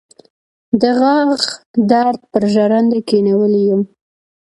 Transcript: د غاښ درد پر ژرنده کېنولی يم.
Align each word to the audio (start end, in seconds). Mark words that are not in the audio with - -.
د 0.81 0.83
غاښ 0.99 1.43
درد 1.91 2.19
پر 2.31 2.43
ژرنده 2.53 2.99
کېنولی 3.09 3.61
يم. 3.69 3.81